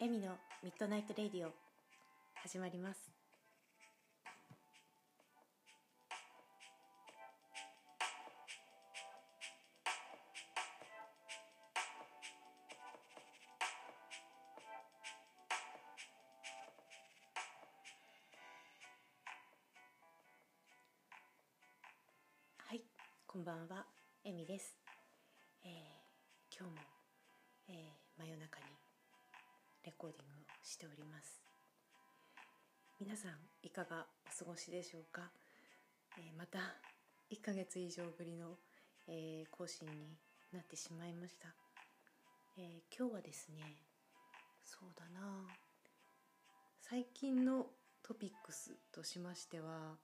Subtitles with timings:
[0.00, 0.30] エミの
[0.62, 1.50] ミッドナイトレディオ
[2.44, 3.17] 始まります。
[29.88, 31.40] レコーディングをしております。
[33.00, 35.22] 皆さんいかがお過ごしでしょうか、
[36.18, 36.58] えーまた
[37.32, 38.58] 1ヶ月以上ぶりの、
[39.06, 40.18] えー更新に
[40.52, 41.48] なってしまいました、
[42.58, 43.62] えー今日はですね
[44.62, 45.46] そうだな。
[46.82, 47.68] 最近の
[48.02, 49.96] トピックスとしましては、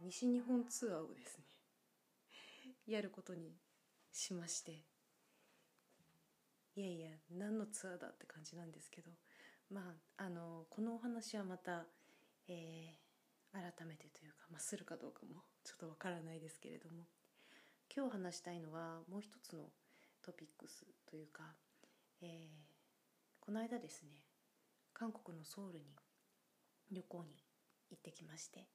[0.00, 1.44] えー西日本ツアーをですね
[2.86, 3.52] やることに
[4.10, 4.93] しまして。
[6.76, 9.10] いやいや何のツアーだって感じなんですけど。
[9.70, 9.80] ま
[10.18, 11.86] ああのこのお話はまた、
[12.48, 13.04] えー
[13.54, 17.04] 改めてというか、まあ、するかどうかもちょっとわからないですけれども。
[17.94, 19.70] 今日話したいのはもう一つの
[20.22, 21.54] トピックスというか、
[22.20, 22.74] えー
[23.38, 24.08] この間ですね
[24.94, 25.84] 韓国のソウルに
[26.90, 27.36] 旅行に
[27.90, 28.66] 行ってきまして、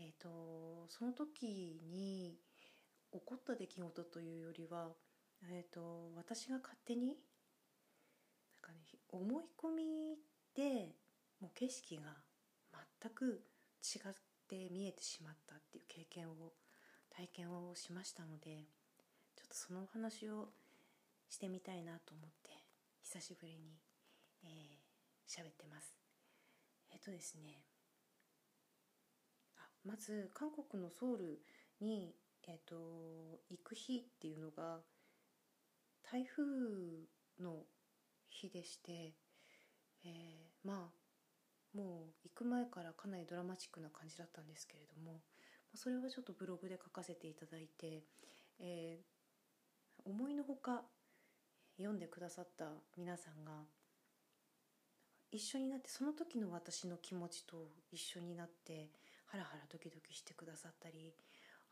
[0.00, 2.36] えー、とその時に
[3.12, 4.88] 起こった出来事というよりは、
[5.44, 7.14] えー、と私が勝手になん
[8.60, 8.78] か、ね、
[9.10, 10.18] 思い込み
[10.54, 10.94] で
[11.40, 12.02] もう景色が
[13.00, 13.42] 全く
[13.82, 14.12] 違っ
[14.48, 16.52] て見えてしまったっていう経験を
[17.14, 18.64] 体験をしましたので
[19.36, 20.48] ちょっとそのお話を
[21.28, 22.50] してみたいなと思って
[23.02, 23.78] 久しぶりに
[24.44, 24.86] えー
[25.26, 25.92] 喋ってます。
[26.92, 27.58] えっ、とですね
[29.56, 31.42] あまず韓国のソウル
[31.80, 32.14] に、
[32.46, 34.78] えっと行く日っていうのが
[36.10, 36.44] 台風
[37.42, 37.64] の
[38.30, 39.14] 日でして、
[40.04, 41.06] えーまあ
[41.76, 45.20] もう行く前からかなりドラマチックな感じだったんですけれども
[45.74, 48.04] それはちょっとブログで書かせていただいて、
[48.58, 49.16] えー
[50.04, 50.82] 思いのほか
[51.78, 53.52] 読んでくださった皆さんが
[55.32, 57.56] 一緒になってその時の私の気持ちと
[57.90, 58.90] 一緒になって
[59.26, 61.12] ハラハラドキドキしてくださったり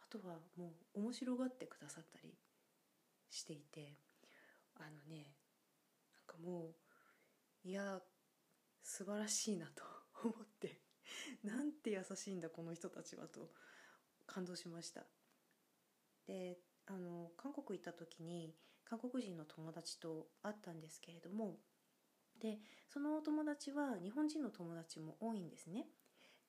[0.02, 2.34] あとはもう面白がってくださったり
[3.30, 3.94] していて
[4.80, 5.36] あのね
[6.12, 6.74] なんかも
[7.64, 8.00] ういや
[8.82, 9.82] 素晴らしいなと
[10.24, 10.80] 思って
[11.42, 13.52] なんて優しいんだこの人たちはと
[14.26, 15.04] 感動しました。
[16.26, 21.58] であの韓国行った時に韓国人の友達と会ったんですけれども
[22.40, 22.58] で
[22.88, 25.86] その友達は日本人の友達も多いんですね。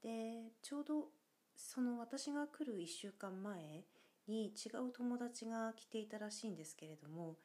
[0.01, 1.11] でちょうど
[1.55, 3.85] その私が来る1週間前
[4.27, 7.37] に違う友達が来ていたらしいんですけれども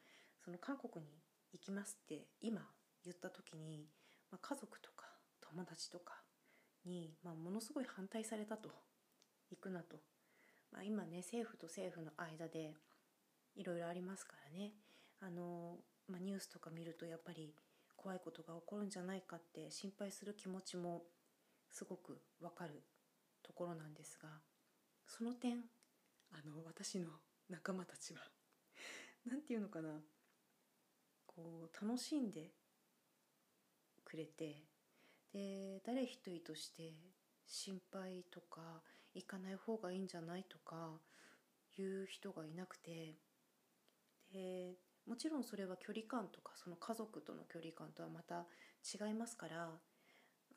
[0.43, 1.11] その韓国に
[1.53, 2.61] 行きますって今
[3.03, 3.87] 言った時に、
[4.31, 5.05] まあ、家族とか
[5.41, 6.21] 友達とか
[6.85, 8.69] に、まあ、ものすごい反対されたと
[9.49, 9.97] 行くなと、
[10.71, 12.73] まあ、今ね政府と政府の間で
[13.55, 14.71] いろいろありますからね。
[15.19, 17.53] あの、まあ、ニュースとか見るとやっぱり
[17.95, 21.03] 怖いことが起こるんじゃないかって心配する気持ちも
[21.69, 22.81] すごくわかる
[23.43, 24.29] ところなんですが
[25.05, 25.57] その点
[26.31, 27.09] あの私の
[27.49, 28.21] 仲間たちは
[29.29, 29.89] なんていうのかな。
[31.35, 32.51] こう楽しんで
[34.03, 34.63] くれて
[35.33, 36.93] で誰一人として
[37.45, 38.81] 心配とか
[39.13, 40.99] 行かない方がいいんじゃないとか
[41.77, 43.15] いう人がいなくて
[44.33, 44.75] で
[45.07, 48.45] もちろんそれは距離感とかその家族との距離感とはまた
[48.83, 49.69] 違いますから、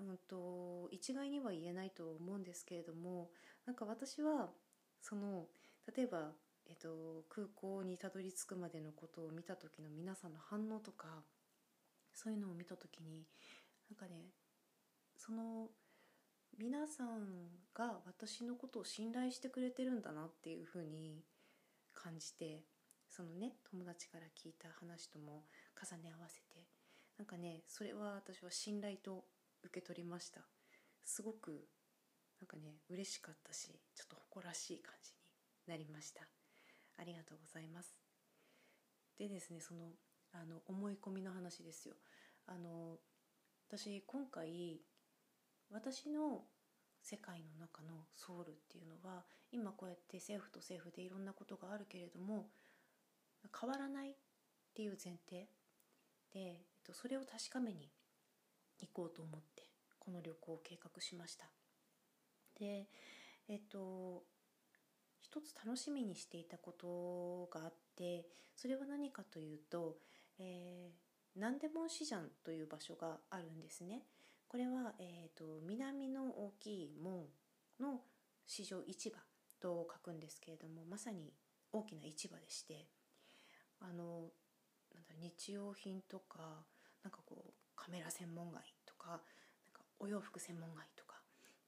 [0.00, 3.30] うん、と一概には言えないと思うんですけれども
[3.66, 4.50] なんか私は
[5.00, 5.46] その
[5.94, 6.32] 例えば、
[6.66, 11.22] えっと、空港にたどり着くまでのことを見た時の皆さんの反応とか
[12.12, 13.26] そういうのを見た時に
[13.90, 14.30] なんかね
[15.16, 15.68] その
[16.58, 21.24] 皆さんが私のことを信頼してくれてるんだなっていうふうに
[21.92, 22.62] 感じて
[23.08, 25.44] そのね友達から聞いた話とも
[25.74, 26.66] 重ね合わせて
[27.18, 29.24] なんかねそれは私は信頼と
[29.64, 30.40] 受け取りました。
[31.04, 31.68] すごく
[32.40, 36.43] なんかね嬉しかったしちょっと誇らしい感じになりました。
[36.98, 37.94] ありがとうございます。
[39.18, 39.92] でですねその
[40.32, 41.94] あの思い込みの話ですよ。
[42.46, 42.98] あの
[43.68, 44.80] 私今回
[45.70, 46.44] 私の
[47.00, 52.48] 世界の中のソウルっていうのは今こうやって政府と政府でいろんなことがあるけれども
[53.60, 54.14] 変わらないっ
[54.74, 55.48] ていう前提
[56.32, 57.90] で、えっと、それを確かめに
[58.80, 59.62] 行こうと思って
[59.98, 61.46] この旅行を計画しました。
[62.58, 62.88] で
[63.48, 64.24] えっと
[65.24, 69.96] 一つ楽しみにしていたことがあってそれは何かというと、
[70.38, 71.04] えー
[71.36, 74.02] 南デモン市ジャンという場所があるんですね。
[74.46, 77.24] これは、えーと、南の大きい門
[77.80, 78.02] の
[78.46, 79.16] 市場市場
[79.60, 81.32] と書くんですけれどもまさに
[81.72, 82.86] 大きな市場でして
[83.80, 84.30] あの
[84.94, 86.62] なんだ日用品とか
[87.02, 89.18] なんかこうカメラ専門街とかなん
[89.72, 91.16] かお洋服専門街とか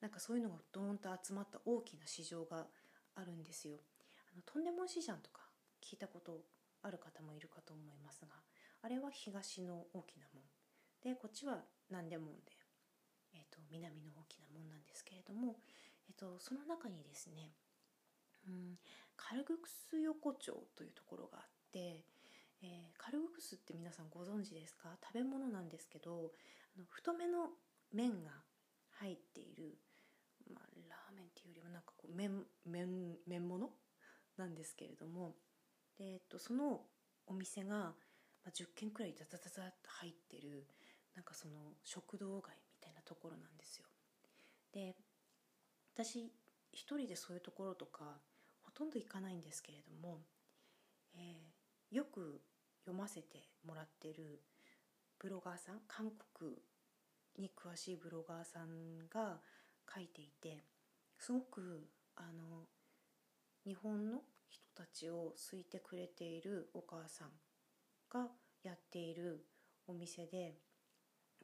[0.00, 2.66] なんかそういうのがドーンと集まった大きな市場が
[3.16, 3.76] あるんですよ。
[4.32, 5.42] あのトンデモン市場とか
[5.82, 6.40] 聞いたこと
[6.82, 8.28] ある方もいるかと思いますが
[8.82, 10.42] あれは東の大きな門
[11.02, 12.52] でこっちは南で門で、
[13.34, 15.56] えーと、南の大きな門なんですけれども、
[16.08, 17.50] えーと、その中にですね、
[18.46, 18.78] うん、
[19.16, 22.04] カルグクス横丁というところがあって、
[22.62, 24.90] えー、カルグクスって皆さんご存知ですか？
[25.02, 26.32] 食べ物なんですけど
[26.76, 27.50] あの太めの
[27.92, 28.30] 麺が
[28.98, 29.78] 入っている、
[31.46, 33.70] いうよりもなんかこう麺麺麺物？
[34.36, 35.34] なんですけれども
[35.98, 36.80] で、えっと、その
[37.26, 37.94] お店が、
[38.52, 40.68] 10軒くらいザザザザッと入ってる
[41.16, 43.86] なんかその食堂街みたいなところなんですよ。
[44.72, 44.94] で
[45.94, 46.30] 私
[46.70, 48.20] 一人でそういうところとか
[48.62, 50.20] ほとんど行かないんですけれども、
[51.16, 52.40] えー、よく
[52.84, 54.42] 読ませてもらってる
[55.18, 56.52] ブロガーさん韓国
[57.36, 59.40] に詳しいブロガーさんが
[59.92, 60.62] 書いていて
[61.18, 62.66] すごくあの
[63.64, 67.28] 日本の人たちを好いてくれているお母さん
[68.10, 68.28] が
[68.62, 69.44] やっている
[69.86, 70.54] お店で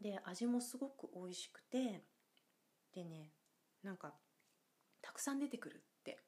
[0.00, 2.02] で味もすごく美味しくて
[2.94, 3.30] でね
[3.82, 4.14] なんか
[5.00, 6.18] たくさん出てくるって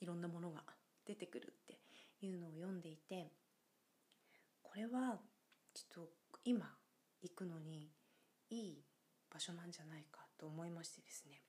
[0.00, 0.62] いろんなものが
[1.06, 1.78] 出てくるって
[2.22, 3.32] いうのを読んでいて
[4.62, 5.18] これは
[5.74, 6.10] ちょっと
[6.44, 6.70] 今
[7.22, 7.90] 行くのに
[8.48, 8.84] いい
[9.32, 11.42] 場所なんじゃないかと思いましてですね。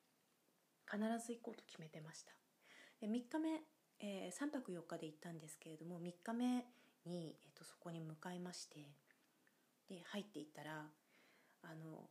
[0.92, 2.34] 必ず行こうと決めてました
[3.00, 3.62] で3日目
[4.04, 6.66] えー、3泊4日で行ったんですけれども3日目
[7.06, 8.80] に、えーと、そこに向かいまして
[9.88, 10.86] で入っていったら
[11.64, 12.10] あの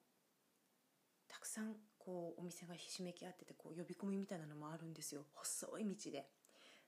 [1.29, 6.27] たくさんこうお店がひしめき合っててこう呼び込みみたいなのもあるんですよ細い道で。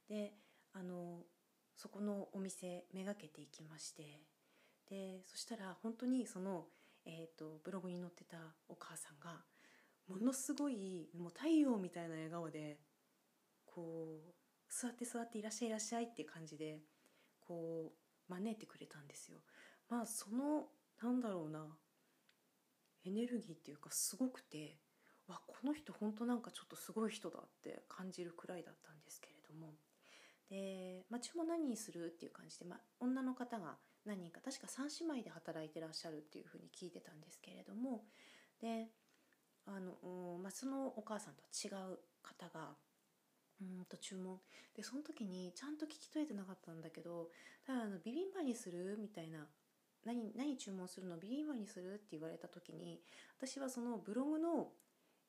[0.08, 0.32] で
[0.72, 1.20] あの
[1.76, 4.20] そこのお店めがけていきまして
[4.88, 6.66] でそしたら本当にその、
[7.04, 8.36] えーと、ブログに載ってた
[8.68, 9.40] お母さんが
[10.08, 12.78] ものすごいもう太陽みたいな笑顔で
[13.64, 14.34] こう
[14.68, 16.80] 座って座っていらっしゃいいらっしゃいっていう感じで
[17.40, 17.92] こ
[18.28, 19.38] う招いてくれたんですよ。
[19.88, 20.68] まあその
[21.02, 21.66] なんだろうな
[23.04, 24.78] エネルギーっていうかすごくて
[25.26, 29.74] わこの人本当なんかちょっとすごい人だって感じるくらいだったんですけれども
[30.48, 38.04] で、まあ、注文何にするっていう感じで、まあ、女の方が何人か確か3姉妹で働いてらっしゃるっていうふうに聞いてたんですけれども
[38.60, 38.88] で
[39.66, 42.76] あの、まあ、そのお母さんと違う方が
[43.60, 44.40] うんと注文。
[44.74, 47.30] でその時にちゃんと聞き取れてなかったんだけど
[47.66, 49.46] ただあのビビンバにするみたいな
[50.04, 51.16] 何何注文するの？
[51.18, 53.00] ビビンバにするって言われた時に
[53.38, 54.72] 私はそのブログの、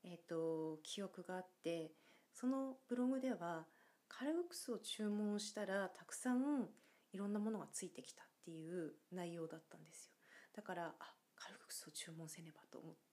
[0.04, 1.92] えーと、記憶があって
[2.34, 3.66] そのブログでは
[4.08, 6.70] カルグクスを注文したらたくさん
[7.12, 10.12] いろんなものがついてきたっていう内容だったんですよ。
[10.56, 13.13] だからあカルクスを注文せねばと思って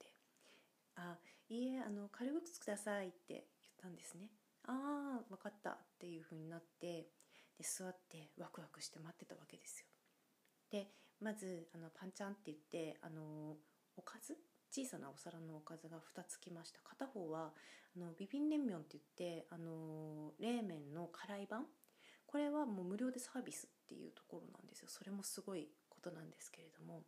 [1.01, 1.17] あ
[1.49, 3.43] いいえあのカルグクスください」って言っ
[3.77, 4.29] たんですね。
[4.63, 7.09] ああ分かったっていう風になって
[7.57, 9.87] で座ってワクワクして待ってたわけですよ。
[10.69, 13.57] でまずあのパンチャンって言ってあの
[13.95, 14.37] おかず？
[14.69, 16.79] 小さなお皿のおかずが2つ来ました。
[16.83, 17.53] 片方は
[17.95, 19.03] あのビビン冷麺って言っ
[19.41, 21.65] てあの冷麺の辛い版？
[22.25, 24.87] これはもう無料でサービスっていうところなんですよ。
[24.87, 27.03] それもすごいことなんですけれども。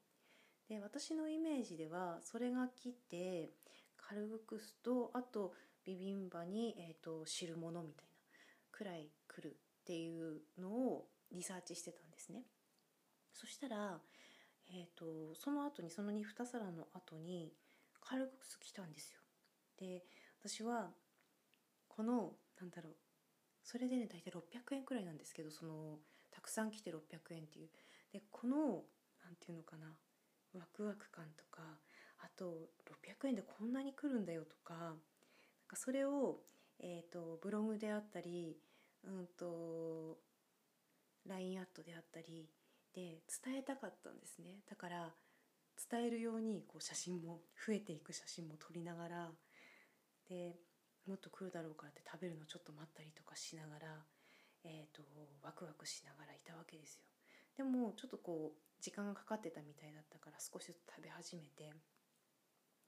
[0.68, 3.54] で私のイメージではそれが来て
[4.08, 5.54] カルグクスとあと
[5.86, 8.12] ビビンバに、えーと、汁物みたいな
[8.72, 12.44] くらい来るっていうのをリサーチしてたんですね。
[13.34, 14.00] そしたら、
[14.70, 17.54] えーと、その後にその 2, 皿の後に
[18.02, 19.20] カルグクス来たんですよ。
[19.80, 20.04] で
[20.40, 20.92] 私は
[21.88, 22.94] このなんだろう
[23.64, 26.00] それでね大体600円くらいなんですけどその
[26.32, 26.98] たくさん来て600
[27.32, 27.70] 円っていう。
[28.12, 28.84] でこの
[29.24, 29.88] なんていうのかな
[30.54, 31.62] ワクワク感とか
[32.24, 32.70] あと
[33.24, 34.96] 600円でこんなに来るんだよとかなん
[35.68, 36.40] かそれを、
[36.80, 38.58] えーと、ブログであったり、
[39.04, 40.18] うんと、
[41.28, 42.50] LINE アットであったり
[42.96, 44.60] で伝えたかったんですね。
[44.70, 45.10] だから
[45.90, 49.32] 伝えるようにこう写真も増えていく写真も撮りながら
[50.30, 50.56] で
[51.08, 53.88] もっと来るだろうからって食べるのちょっと待ったりとかしながら、
[54.64, 55.02] えーと、
[55.44, 57.04] ワクワクしながらいたわけですよ。
[57.58, 61.74] でもちょっとこう時間がかかってたみたいだったから少しずつ食べ始めて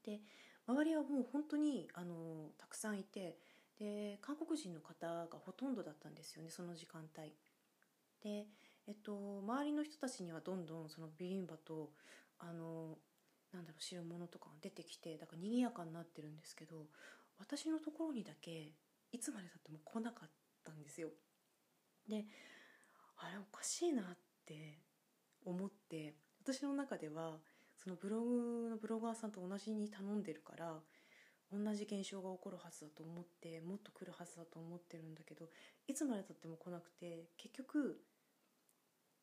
[0.06, 0.22] で
[0.68, 3.38] 周りはもう本当にあのたくさんいて
[3.80, 7.34] で韓国人の方がほとんどだったんですよねその時間帯。
[8.24, 8.48] で、
[8.88, 11.92] えっと、周りの人たちにはどんどんそのビビンバと
[12.40, 12.98] あの
[13.54, 16.88] なんだろう汁物とかが出てきてだから賑やかになってるんですけど
[17.38, 18.72] 私のところにだけ
[19.12, 20.30] いつまでたっても来なかっ
[20.64, 21.10] たんですよ。
[22.08, 22.26] で
[23.18, 24.06] あれおかしいなっ
[24.46, 24.80] て
[25.46, 27.40] 思って私の中では
[27.86, 30.80] そのブログのブロガーさんと同じに頼んでるから
[31.54, 35.46] 同じ現象が起こるはずだと思ってもっと来るはずだと思ってるんだけど
[35.88, 38.02] いつまでたっても来なくて結局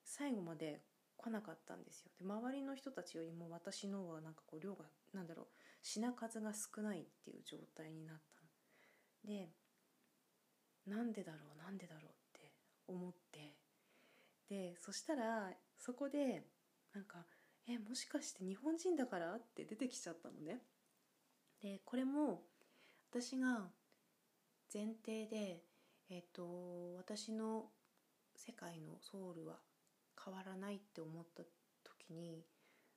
[0.04, 0.80] 最後まで
[1.16, 2.10] 来なかったんですよ。
[2.18, 5.46] で周りの人たちよりも私のはなんかこう量がなんだろう
[5.82, 8.42] 品数が少ないっていう状態になった
[9.32, 9.36] の。
[9.36, 9.50] で
[10.86, 12.04] なんでだろうなんでだろう
[12.38, 12.52] って
[12.86, 13.56] 思って。
[14.48, 16.44] でそしたらそこで
[16.92, 17.26] なんか
[17.66, 20.60] 「えもしかして日本人だから?」って出てきちゃったのね
[21.60, 22.48] でこれも
[23.10, 23.70] 私が
[24.72, 25.64] 前提で
[26.08, 27.72] えっ、と私の
[28.36, 29.60] 世界のソウルは
[30.22, 31.42] 変わらないって思った
[31.84, 32.44] 時に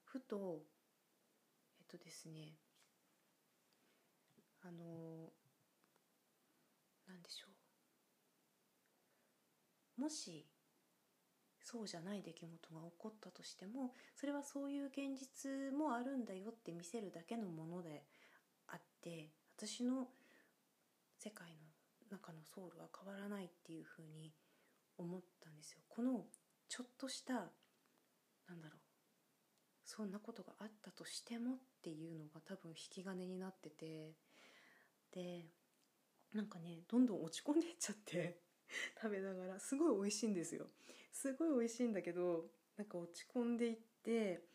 [0.04, 0.66] ふと
[1.80, 2.58] えっとですね
[4.62, 5.32] あの
[7.08, 7.48] 何でしょ
[9.98, 10.46] うもし
[11.76, 18.06] そうじゃない出来事が起こったとしてもそれはそういう現実もあるんだよって見せるだけのもので
[18.68, 20.08] あって私の
[21.20, 21.50] 世界
[22.10, 24.32] の中のソウルは変わらないっていうふうに
[24.98, 25.82] 思ったんですよ。
[25.90, 26.24] この
[26.70, 28.80] ちょっとしたなんだろう
[29.84, 34.14] そんなことがあったとしてもっていうのが多分引き金になってて
[35.14, 35.46] で
[36.34, 38.45] なんかねどんどん落ち込んでっちゃって
[39.02, 39.60] 食べながら。
[39.60, 40.70] すごい美味しいんですよ。
[41.12, 44.48] すごい美味しいんだけどなんか落ち込んでいって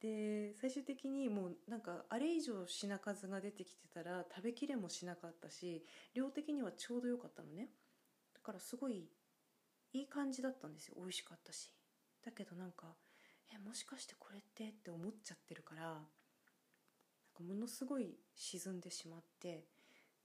[0.00, 5.84] で最終的にもうなんかあれ以上品数が出てきてたら食べきれもしなかったし
[6.14, 7.70] 量的にはちょうど良かったのね。
[8.34, 9.10] だからすごい
[9.92, 10.94] いい感じだったんですよ。
[10.98, 11.72] 美味しかったし。
[12.22, 12.96] だけどなんか
[13.50, 19.64] えもしかしてこれってって思っちゃってるからなんかものすごい沈んでしまって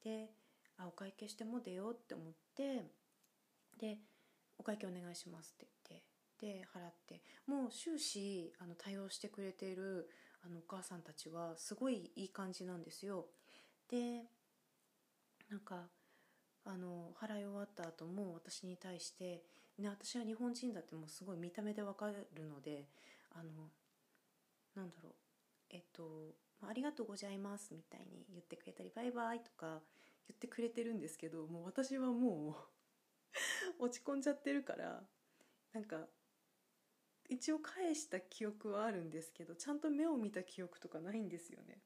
[0.03, 0.29] で
[0.77, 2.85] あお会計しても出ようって思って
[3.79, 3.99] で
[4.57, 6.05] お会計お願いしますって言って
[6.61, 7.21] で払って。
[7.47, 10.09] もう終始あの対応してくれている
[10.45, 13.27] あのお母さんたちはすごいいい感じなんですよ。
[13.89, 14.23] で
[15.49, 15.87] なんか
[16.65, 19.43] あの払い終わった後も私に対して、
[19.77, 22.87] ね、私は日本人だってもうすごい見た目でわかるので
[23.31, 23.69] あの
[24.75, 25.13] なんだろう
[25.69, 29.81] えっと「ありがとうございます」みたいに言ってくれたり「バイバイ」とか
[30.27, 32.72] 言ってくれてるんですけどもう私はもう
[33.79, 35.07] 落ち込んじゃってるから
[35.73, 36.07] なんか
[37.29, 41.81] 一応返した記憶はあるんですけどちゃんと目を見た記憶とかないんですよね。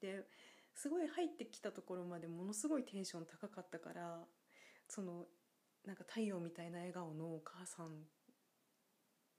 [0.00, 0.26] で
[0.74, 4.24] すごい入ってきたところまでものすごいテンション高かったから
[4.86, 5.26] その
[5.84, 8.06] なんか太陽みたいな笑顔のお母さん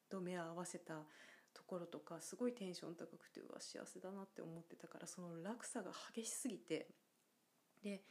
[0.09, 1.05] と目を合わせた
[1.53, 6.87] ところとかすごいテンション高くてうわ幸せだなって思ってたからその落差が激しすぎて
[7.83, 8.03] で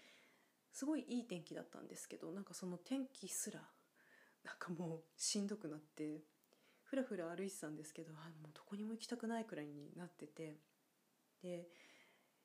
[0.78, 3.58] すごいいい天気だったんですけどなんかその天気すら
[4.44, 6.20] なんかもうしんどくなって
[6.84, 10.54] ふらふら歩いてたんですけどあもうどこにも行きたくないくらいになってて
[11.42, 11.66] で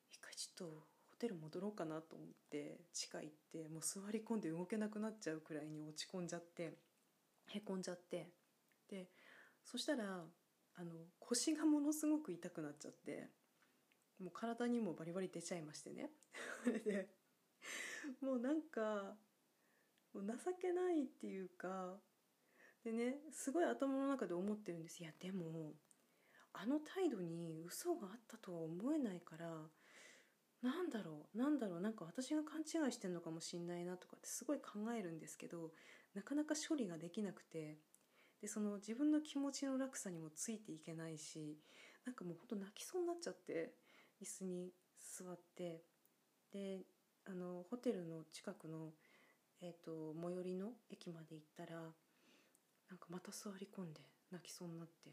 [0.10, 6.74] 一回ちょっとホテル戻ろうかなと思って地下行ってもう座り込んで動けなくなっちゃうくらいに落ち込んじゃって
[7.50, 8.32] へこんじゃって
[8.90, 9.10] で
[9.64, 10.24] そしたら
[10.76, 13.30] あの腰がものすごく痛くなっちゃって
[14.20, 16.10] もう体にもバリバリ出ちゃいましてね。
[16.84, 17.23] で
[18.22, 19.16] もうなんか
[20.14, 22.00] もう情けないっていうか
[22.84, 25.02] でねすごい頭の中で思ってるんです。
[25.02, 25.74] いやでも
[26.54, 29.70] あの態度に嘘があったとは思えないから
[30.62, 35.72] なんだろうなんだろうなんか私が勘違いしてんのかもしんないなとかってすごい考えるんですけど
[36.14, 37.80] なかなか処理ができなくて
[38.42, 41.58] でその自分の気持ちの落差にもついていけないし
[42.06, 43.74] なんかもうほんと泣きそうになっちゃって
[44.22, 45.84] 椅子に座って
[46.52, 46.86] で
[47.26, 48.92] あのホテルの近くの、
[49.62, 54.02] えーと、最寄りの駅まで行ったらなんかまた座り込んで
[54.32, 55.12] 泣きそうになって。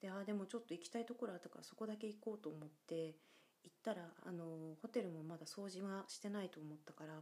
[0.00, 3.16] でああでもちょっと行きたいところあったからそこだけ行こうと思って
[3.62, 7.20] 行ったらあのホテルもまだ掃除はしてないと思ったから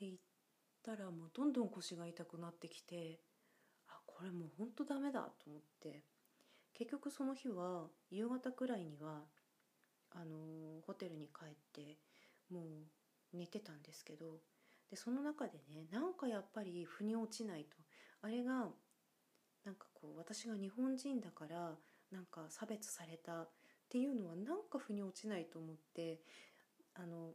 [0.00, 0.18] で行っ
[0.82, 3.20] たらもうどんどん腰が痛くなってきて
[3.86, 6.02] あこれもうほんとダメだと思って。
[6.78, 9.22] 結局その日は夕方くらいには
[10.12, 11.56] あのホテルに帰って
[13.38, 14.40] 寝てたんですけど
[14.90, 17.76] でその中でねなんかやっぱり腑に落ちないと。
[18.20, 18.68] あれが
[19.64, 21.76] なんかこう私が日本人だから
[22.10, 23.48] なんか差別されたっ
[23.88, 26.20] ていうのはなんか腑に落ちないと思って
[26.94, 27.32] あの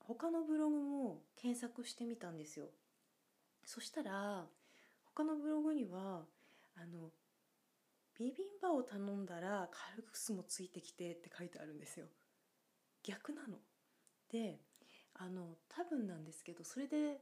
[0.00, 2.66] 他のブログも検索してみたんですよ。
[3.64, 4.46] そしたら
[5.04, 6.24] 他のブログには
[6.76, 7.10] あの
[8.18, 12.06] ビビンバを頼んだらカルクスもついてきてって書いてあるんですよ。
[13.02, 13.58] 逆なの。
[14.30, 14.58] で
[15.18, 17.20] あの多分なんですけどそれで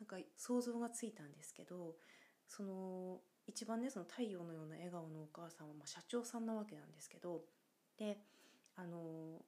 [0.00, 1.94] なんか想像がついたんですけど
[2.48, 7.42] その一番ねその太陽のような笑顔のお母さんはまあ社長さんなわけなんですけど
[7.98, 8.18] で
[8.76, 9.42] あの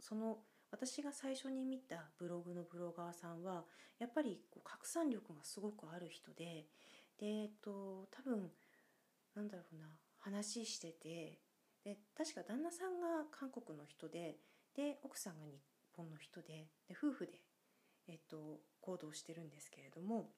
[0.00, 0.38] その
[0.70, 3.64] 私が最初に見たブログのブロガーさんは
[3.98, 6.66] やっぱりこう拡散力がすごくある人で
[7.18, 8.50] で、えっと、多分
[9.34, 9.86] なんだろうな
[10.18, 11.38] 話してて
[11.84, 14.36] で確か旦那さんが韓国の人で
[14.76, 15.58] で奥さんが日
[15.96, 17.32] 本の人でで夫婦で、
[18.08, 20.30] えっと、行動してるんですけれども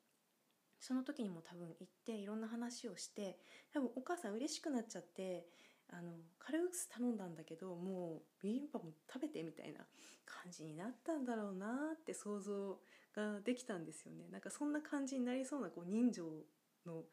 [0.80, 3.38] その時にも多分行っていろんな話をして
[3.72, 5.46] 多分お母さん嬉しくなっちゃって
[5.92, 9.80] あのカルークス頼んだんだけどもうビビンバも食べてみたいな
[10.24, 12.78] 感じになったんだろうなって想像
[13.14, 14.26] ができたんですよね。
[14.30, 16.24] なんかそんな感じになりそうなこう人情
[16.86, 17.04] の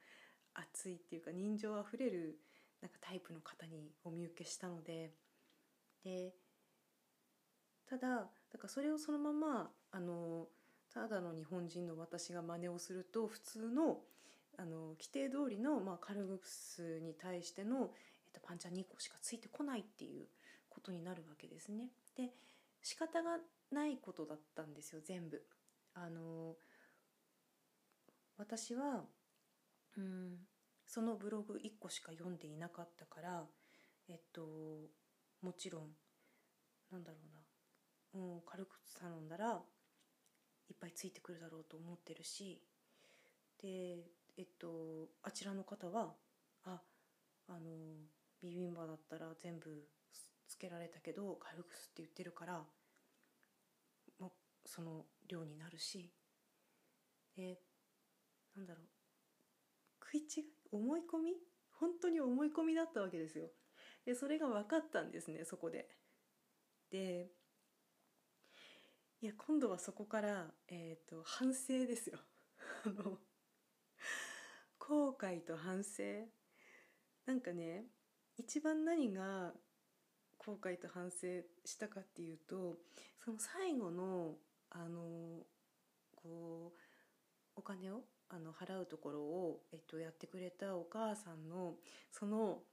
[0.53, 2.39] 熱いっていうか人情あふれる
[2.81, 5.11] なんかタイプの方にお見受けしたので
[6.03, 6.33] で
[7.89, 8.07] ただ
[8.51, 10.47] だからそれをそのままあの
[10.93, 13.97] ただの日本人の私が真似をすると普通の
[14.57, 20.27] あの規定通りの、まあ、カルグスに対しての、えっと、パンチャ2個しかついてこないっていう
[20.67, 21.91] ことになるわけですね。
[22.17, 22.33] で
[22.81, 23.37] 仕方が
[23.71, 25.41] ないことだったんですよ全部。
[25.93, 26.55] あの
[28.37, 29.05] 私は
[29.97, 30.37] うん
[30.85, 33.43] そのブログ1個しか読んでいなかったから
[34.09, 34.41] えっと
[35.41, 35.95] もちろん
[36.91, 37.38] なんだろうな、
[38.13, 39.61] もう、軽く頼んだら
[40.69, 42.61] いっぱいついてくるだろうと思ってるし
[43.61, 43.97] で
[44.37, 46.13] えっとあちらの方は
[46.63, 46.81] あ
[47.47, 47.59] あの
[48.41, 49.87] ビビンバだったら全部
[50.47, 52.63] つけられたけどカルクスって言ってるから
[54.19, 54.31] もう
[54.65, 56.11] その量になるし
[57.35, 57.59] で
[58.55, 58.85] なんだろう
[60.05, 61.33] 食い違い思い込み？
[61.79, 63.45] 本当に思い込みだったわけですよ。
[64.05, 65.87] でそれが分かったんですねそこで。
[66.91, 67.31] で
[69.21, 72.19] いや今度はそこから、えーと、反省ですよ。
[74.79, 76.03] 後悔と反省。
[77.25, 77.85] なんかね
[78.37, 79.53] 一番何が
[80.37, 82.79] 後悔と反省したかっていうと
[83.19, 85.45] その最後のあの
[86.15, 86.79] こう
[87.57, 91.77] お金をあの払うところを、えっと、やってくれたお母さんの
[92.09, 92.63] その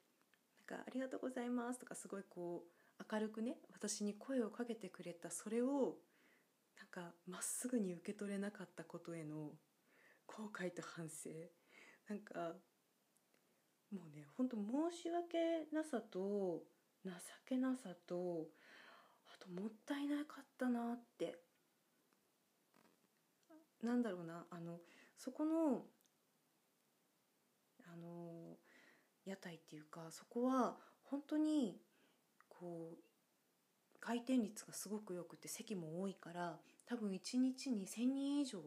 [0.68, 2.64] なんか「ありがとうございます」とかすごいこ
[2.98, 5.98] う明るくね私に声をかけてくれたそれを
[6.78, 9.50] なんかまっすぐに受け取れなかったことへの
[10.26, 11.30] 後悔と反省。
[12.08, 12.54] なんか
[13.92, 16.62] もうね本当申し訳なさと
[17.04, 17.12] 情
[17.48, 18.48] けなさと
[19.26, 21.38] あともったいなかったなって。
[23.82, 24.80] なんだろうなあの
[25.16, 25.84] そこの
[27.86, 28.56] あの
[29.24, 31.80] 屋台っていうかそこは本当に
[32.48, 33.05] こう
[34.06, 38.60] 回転率がすごくよくて席も多いから多分1日に1,000人以上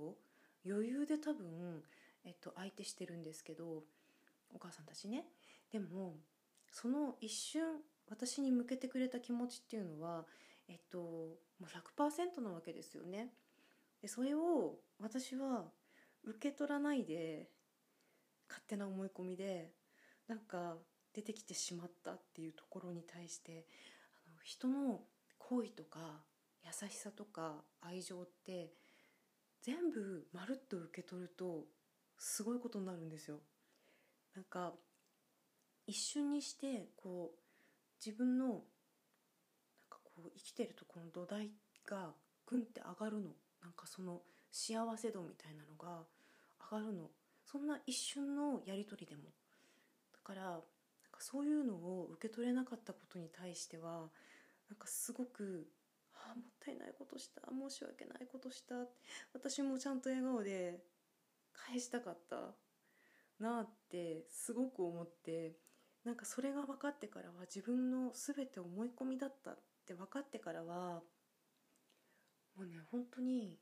[0.66, 1.82] 余裕で多分、
[2.26, 3.84] えっと、相手してるんですけど
[4.54, 5.24] お母さんたちね
[5.72, 6.18] でも
[6.74, 7.64] その一瞬
[8.10, 10.26] 私に向けてくれた気持ちっていうのは
[10.68, 11.66] えっともう
[11.98, 13.30] 100%なわけですよね。
[14.02, 15.66] でそれを私は
[16.26, 17.50] 受け取らないで
[18.50, 19.72] 勝手な思い込みで
[20.28, 20.76] なんか
[21.14, 23.66] 出てきてしまったっていうところに対して
[24.28, 25.02] あの人の
[25.50, 26.00] 好意とか
[26.64, 28.72] 優しさとか愛情って
[29.64, 31.64] 全部まるっと受け取ると
[32.20, 33.40] すごいことになるんですよ。
[34.36, 34.74] なんか
[35.88, 37.40] 一瞬にしてこう
[38.06, 38.58] 自分のなん
[39.90, 41.50] かこう生きてるとこの土台
[41.84, 42.12] が
[42.46, 43.30] グンって上がるの。
[43.64, 46.04] なんかその幸せ度みたいなのが
[46.72, 47.10] 上がるの。
[47.44, 49.24] そんな一瞬のやり取りでも。
[50.14, 50.62] だからなんか
[51.22, 54.10] そういうのを受け取れなかったことに対しては
[54.70, 55.68] なんかすごく
[56.14, 58.76] ああもったいないことした申し訳ないことした
[59.34, 60.80] 私もちゃんと笑顔で
[61.54, 62.56] 返したかった
[63.40, 65.54] なってすごく思って
[66.06, 71.02] なんかそれが分かってからは自分の全て思い込みだったって分かってからは
[72.56, 73.58] もうね本当に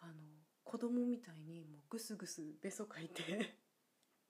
[0.00, 0.12] あの
[0.64, 3.56] 子供みたいにもうグスグスべそかいて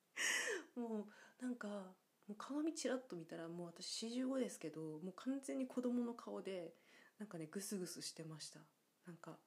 [0.76, 1.06] も
[1.40, 1.94] うなんか
[2.28, 6.74] もう鏡ちらっと見たらもう私45ですけどもう完全に子供の顔で
[7.18, 8.60] なんかねグスグスしてました。
[9.06, 9.38] なんか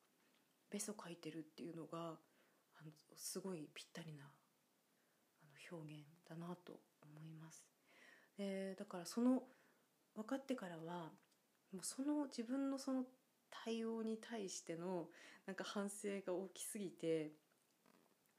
[0.71, 7.65] べそかいてるっていうのがあのすごいぴったりなあの表現だなと思います。
[8.37, 9.43] でだからその
[10.15, 11.11] 分かってからは
[11.73, 13.03] もうその自分のその
[13.49, 15.07] 対応に対しての
[15.45, 17.33] なんか反省が大きすぎて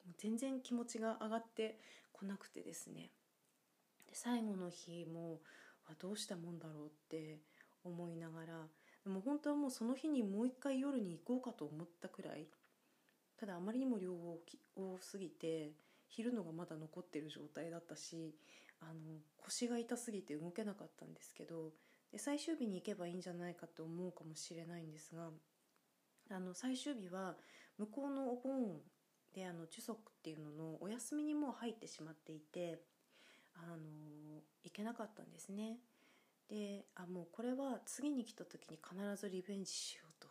[0.05, 1.79] もう全然気持ちが上がって
[2.13, 3.11] こなくてですね。
[4.11, 5.41] で最後の日も
[5.87, 7.39] あどうしたもんだろうって
[7.85, 8.67] 思いながら
[9.05, 12.47] でも本当はもうその日にもう一回夜に行こうかと思ったくらい
[13.39, 15.73] ただあまりにも量多すぎて
[16.09, 18.35] 昼のがまだ残ってる状態だったし
[18.81, 21.71] あの腰が痛すぎて動けなかったんですけど
[22.13, 25.31] で最終日に行けばいいんじゃないかと思うかもしれないんですが
[26.31, 27.37] あの最終日は
[27.79, 28.79] 向こうのお盆
[29.35, 32.81] であの中足っていうののお休みにもう入ってしまっていて
[33.63, 35.79] あの行けなかったんですね。
[36.49, 40.29] であもうこれは次に来た時に必ずリベンジしようと。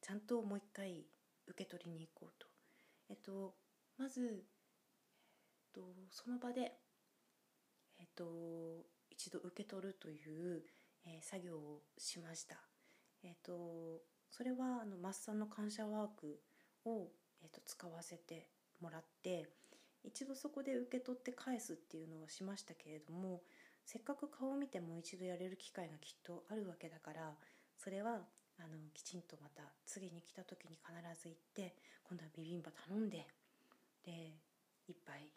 [0.00, 1.06] ちゃんともう一回
[1.46, 2.46] 受け取りに行こうと。
[3.08, 3.54] えっと
[3.96, 4.44] まず、
[5.56, 6.72] えっと、その場で
[7.98, 10.62] えっと一度受け取るという、
[11.06, 12.56] えー、作業をしました。
[13.22, 16.40] えっとそれはあのマッサンの感謝ワーク
[16.84, 17.08] を、
[17.42, 18.48] えー、と使わせて
[18.80, 19.48] もらって
[20.04, 23.42] 一度そこで受け取って返すっていうのはしましたけれども
[23.84, 27.32] せっかく顔を見てもう一度やれる機会がきっとあるわけだから
[27.76, 28.20] それは
[28.58, 33.26] あのきちんとまた次に来た時に必ず行って今度はビビンバ頼んで
[34.04, 34.34] で
[34.86, 35.28] 一杯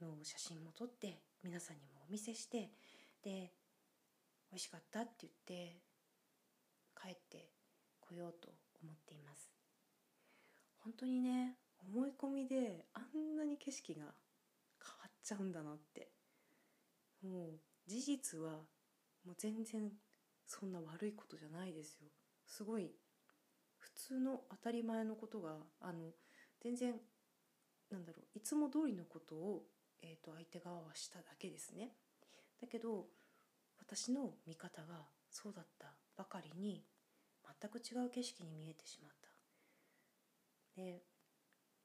[0.00, 2.70] の写真も撮って皆さんにもお見せして
[3.22, 3.52] で
[4.50, 5.76] 美味しかったって言って
[7.00, 7.46] 帰って
[8.00, 8.48] こようと
[8.82, 9.50] 思っています。
[10.82, 14.12] 本当にね思い込みであんなに景色が変わ
[15.08, 16.10] っちゃうんだなって。
[17.22, 18.52] もう事実は
[19.24, 19.90] もう全然
[20.46, 22.08] そんな悪いことじゃないですよ。
[22.46, 22.90] すごい
[23.78, 26.10] 普通の当たり前のことがあの
[26.62, 26.94] 全然
[27.90, 29.62] なんだろういつも通りのことを、
[30.02, 31.92] えーと、相手側はしただけですね。
[32.60, 33.06] だけど
[33.78, 36.84] 私の見方がそうだったばかりに
[37.60, 40.80] 全く違う景色に見えてしまった。
[40.80, 41.02] で、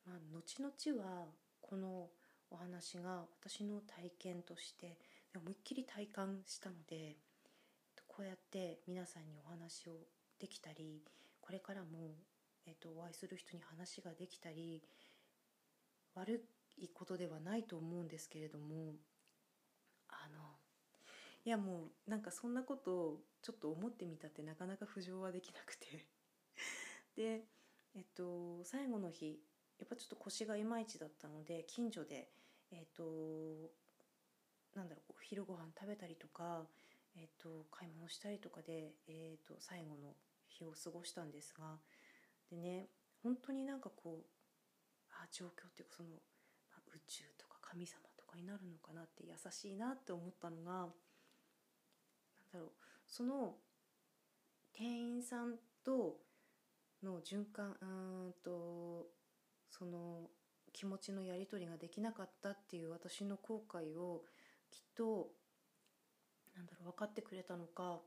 [0.06, 1.26] まあ、後々は
[1.62, 2.10] この
[2.50, 4.98] お話が私の体験として
[5.36, 7.16] 思いっきり体感したので
[8.08, 9.94] こうやって皆さんにお話を
[10.40, 11.02] できたり
[11.40, 12.16] これからも、
[12.68, 14.84] えっと、お会いする人に話ができたり
[16.16, 16.44] 悪
[16.78, 18.96] いことではないと思うんですけれども
[20.10, 20.42] あの
[21.46, 26.06] いやもうなんかそんなことをちょっと思ってみたってなかなか浮上はできなくて。
[27.16, 27.44] で
[27.96, 29.38] えっと最後の日
[29.82, 32.30] やっぱちょっと腰がいまいちだったので近所で
[32.72, 33.04] えっと
[34.76, 36.62] なんだろうお昼ご飯食べたりとか、
[37.18, 40.16] えっと買い物したりとかで、えっと最後の
[40.48, 41.76] 日を過ごしたんですが
[42.50, 42.88] でね
[43.24, 44.26] 本当になんかこう
[45.12, 46.16] あ状況っていうかその、ま
[46.78, 50.90] あ、宇宙とか神様とかになるのかなって優しいなって思ったのがなん
[52.54, 52.70] だろう
[53.08, 53.56] その
[54.74, 56.16] 店員さんと
[57.04, 57.86] の循環う
[58.30, 59.08] んと
[59.78, 60.30] その
[60.74, 64.24] 気持ちのやり取りができなかったっていう私の後悔を
[64.70, 65.30] きっと
[66.56, 68.00] なんだろう分かってくれたのか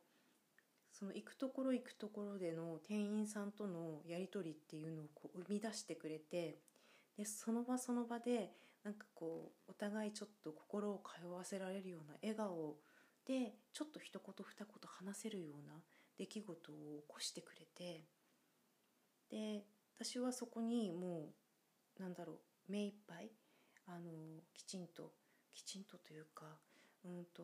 [0.92, 6.59] その行くところ行くところでの店員さんとのやり取りっていうのをこう生み出してくれて
[7.18, 8.53] でその場その場で
[8.85, 12.77] なんかこうお互いちょっと心を通わせられるような笑顔
[13.27, 15.74] でちょっと一言二言話せるような
[16.18, 18.05] 出来事を起こしてくれて
[19.31, 19.64] で
[19.98, 21.43] 私はそこにもう
[21.98, 22.35] なんだろ
[22.68, 23.30] う目いっぱい
[23.87, 24.11] あの
[24.54, 25.12] きちんと
[25.52, 26.46] きちんとというか
[27.04, 27.42] うんと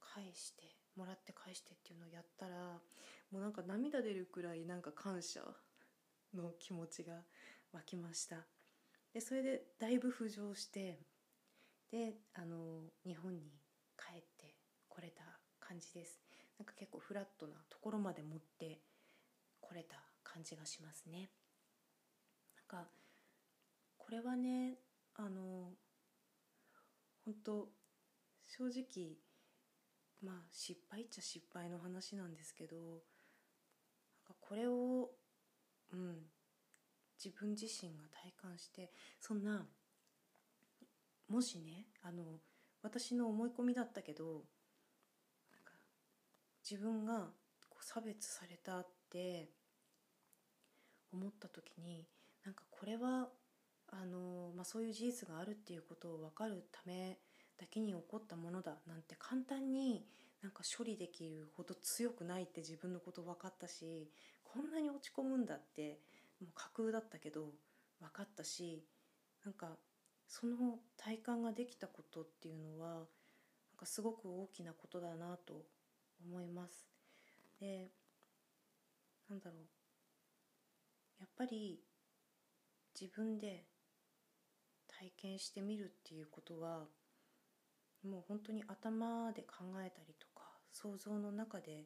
[0.00, 0.64] 返して
[0.96, 2.78] もらって返してっていうのをやったら
[3.30, 5.40] もうなんか涙出るくらいなんか感謝
[6.34, 7.14] の気持ちが
[7.72, 8.36] 湧きました。
[9.12, 10.98] でそれでだいぶ浮上して
[11.90, 13.40] であの日本に
[13.96, 14.54] 帰って
[14.88, 15.22] これた
[15.60, 16.20] 感じです。
[16.58, 18.80] なんか結構フラットなところまで持って
[19.60, 21.30] これた感じがしますね。
[22.70, 22.88] なんか
[24.10, 24.74] これはね
[25.14, 25.70] あの
[27.24, 27.68] 本当
[28.48, 29.18] 正直
[30.20, 32.96] まあ失敗っちゃ失敗の話なんですけどなん
[34.26, 35.10] かこれを
[35.92, 36.16] うん
[37.24, 39.64] 自分自身が体感してそんな
[41.28, 42.24] もしねあの
[42.82, 44.42] 私の思い込みだったけど
[46.68, 47.28] 自分が
[47.68, 49.50] こう差別されたって
[51.12, 52.08] 思った時に
[52.44, 53.28] なんかこれは
[53.90, 57.18] あの、まあ、そういう事実があるっていうことを分かるため
[57.58, 60.06] だけに起こったものだなんて簡単に
[60.42, 64.10] なんか処理できるほど強くないって自分のこと分かったし
[64.42, 66.00] こんなに落ち込むんだって
[66.40, 67.50] もう架空だったけど
[68.00, 68.82] 分かったし
[69.44, 69.76] なんか
[70.26, 73.06] その体感ができたことっていうのはなん
[73.78, 75.66] かすごく大きなことだなと
[76.24, 76.88] 思います。
[77.60, 77.90] で
[79.28, 79.62] なんだろう。
[81.20, 81.80] やっぱり
[82.98, 83.66] 自分で
[85.00, 86.84] 体験してみるっていうことは
[88.04, 91.84] もう本当に頭で考えたりとか想像の中でなん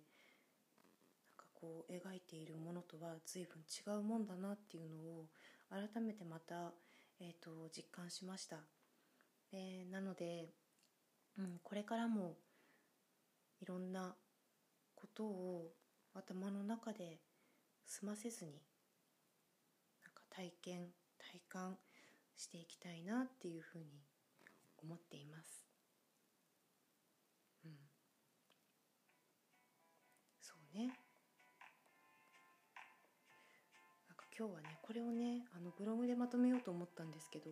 [1.37, 5.27] かこう描いているものとは随分違うもんだなっていうのを
[5.71, 6.73] 改めてまた、
[7.21, 8.57] えーと、実感しました。
[9.53, 10.49] えー、なので、
[11.39, 12.35] うん、これからも
[13.61, 14.15] いろんな
[14.97, 15.73] ことを
[16.15, 17.21] 頭の中で
[17.87, 18.53] 済ませずに
[20.03, 21.77] なんか体験体感
[22.37, 23.85] していきたいなっていうふうに
[24.83, 25.67] 思っています。
[27.65, 27.73] うん、
[30.41, 30.87] そうね。
[34.09, 37.51] なんか今日はねこれをねあのブログでまとめようと思ったんですけど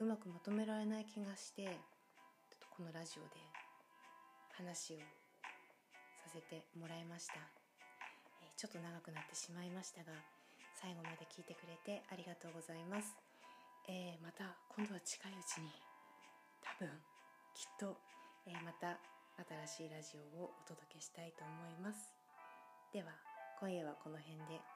[0.00, 3.40] うまくまとめられない気がしてちょっとこのラジオで
[4.56, 7.34] 話をさせてもらいました、
[8.42, 10.12] えー、ちょっと長くなってしまいましたが
[10.80, 13.14] 最後まで聞いてくれてありがとうございます、
[13.86, 15.68] えー、また今度は近いうちに
[16.62, 16.88] 多分
[17.54, 17.98] きっと、
[18.46, 18.98] えー、また
[19.68, 22.14] 新しいラジオをお届けしたいと思います。
[22.92, 23.12] では
[23.60, 24.73] 今夜はこの辺で。